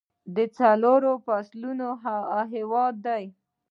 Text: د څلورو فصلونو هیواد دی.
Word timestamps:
د 0.35 0.37
څلورو 0.57 1.11
فصلونو 1.25 1.87
هیواد 2.53 2.95
دی. 3.07 3.23